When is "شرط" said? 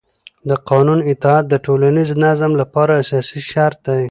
3.51-3.79